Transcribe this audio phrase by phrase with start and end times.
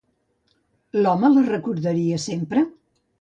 [1.01, 2.65] L'home la recordaria sempre?